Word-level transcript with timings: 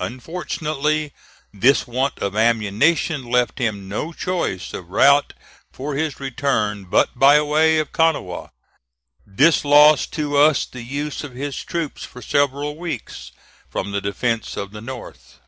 Unfortunately, 0.00 1.14
this 1.50 1.86
want 1.86 2.18
of 2.18 2.36
ammunition 2.36 3.24
left 3.24 3.58
him 3.58 3.88
no 3.88 4.12
choice 4.12 4.74
of 4.74 4.90
route 4.90 5.32
for 5.72 5.94
his 5.94 6.20
return 6.20 6.84
but 6.84 7.18
by 7.18 7.40
way 7.40 7.78
of 7.78 7.90
Kanawha. 7.90 8.50
This 9.24 9.64
lost 9.64 10.12
to 10.12 10.36
us 10.36 10.66
the 10.66 10.82
use 10.82 11.24
of 11.24 11.32
his 11.32 11.64
troops 11.64 12.04
for 12.04 12.20
several 12.20 12.76
weeks 12.76 13.32
from 13.70 13.92
the 13.92 14.02
defence 14.02 14.58
of 14.58 14.72
the 14.72 14.82
North. 14.82 15.40